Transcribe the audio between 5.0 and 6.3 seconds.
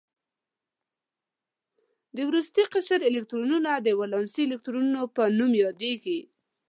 په نوم یادوي.